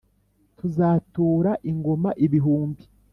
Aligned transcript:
tuzatura 0.57 1.51
ingoma 1.71 2.09
ibihumbi 2.25 2.83